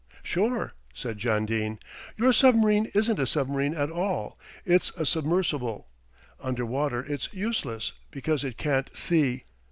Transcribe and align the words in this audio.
"Sure," 0.23 0.73
said 0.95 1.19
John 1.19 1.45
Dene, 1.45 1.77
"your 2.17 2.33
submarine 2.33 2.87
isn't 2.95 3.19
a 3.19 3.27
submarine 3.27 3.75
at 3.75 3.91
all, 3.91 4.39
it's 4.65 4.89
a 4.97 5.05
submersible. 5.05 5.89
Under 6.39 6.65
water 6.65 7.05
it's 7.07 7.31
useless, 7.35 7.91
because 8.09 8.43
it 8.43 8.57
can't 8.57 8.89
see. 8.97 9.43